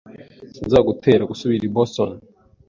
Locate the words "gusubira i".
1.31-1.71